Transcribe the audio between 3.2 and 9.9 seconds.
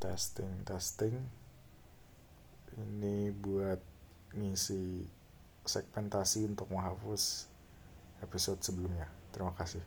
buat ngisi segmentasi untuk menghapus episode sebelumnya. Terima kasih.